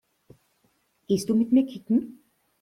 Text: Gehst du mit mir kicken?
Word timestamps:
Gehst 1.07 1.29
du 1.29 1.35
mit 1.35 1.51
mir 1.51 1.67
kicken? 1.67 2.23